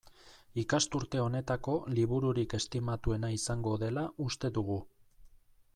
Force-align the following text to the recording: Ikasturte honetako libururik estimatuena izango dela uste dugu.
Ikasturte 0.61 1.21
honetako 1.23 1.75
libururik 1.99 2.57
estimatuena 2.61 3.31
izango 3.39 3.75
dela 3.85 4.09
uste 4.29 4.53
dugu. 4.59 4.85